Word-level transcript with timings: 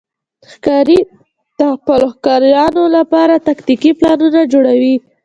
ښکاري 0.51 0.99
د 1.59 1.59
خپلو 1.77 2.07
ښکارونو 2.15 2.83
لپاره 2.97 3.43
تاکتیکي 3.47 3.91
پلانونه 3.99 4.39
جوړوي. 4.53 4.95